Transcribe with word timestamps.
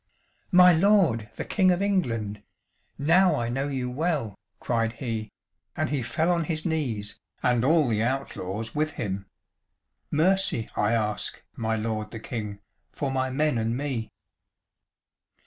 "My 0.51 0.73
lord 0.73 1.29
the 1.35 1.45
King 1.45 1.69
of 1.69 1.79
England, 1.79 2.41
now 2.97 3.35
I 3.35 3.49
know 3.49 3.67
you 3.67 3.87
well," 3.87 4.33
cried 4.59 4.93
he, 4.93 5.29
and 5.77 5.91
he 5.91 6.01
fell 6.01 6.31
on 6.31 6.45
his 6.45 6.65
knees 6.65 7.19
and 7.43 7.63
all 7.63 7.87
the 7.87 8.01
outlaws 8.01 8.73
with 8.73 8.93
him. 8.93 9.27
"Mercy 10.09 10.67
I 10.75 10.93
ask, 10.93 11.43
my 11.55 11.75
lord 11.75 12.09
the 12.09 12.19
King, 12.19 12.57
for 12.91 13.11
my 13.11 13.29
men 13.29 13.59
and 13.59 13.77
me." 13.77 14.09